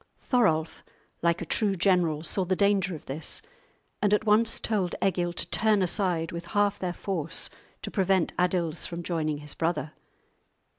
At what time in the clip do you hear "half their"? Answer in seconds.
6.57-6.91